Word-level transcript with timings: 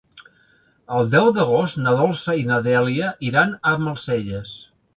El 0.99 1.11
deu 1.15 1.29
d'agost 1.35 1.77
na 1.85 1.93
Dolça 2.01 2.37
i 2.41 2.47
na 2.53 2.59
Dèlia 2.71 3.13
iran 3.31 3.55
a 3.57 3.77
Almacelles. 3.77 4.61